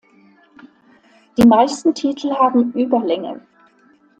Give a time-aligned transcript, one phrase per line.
[1.37, 3.39] Die meisten Titel haben Überlänge.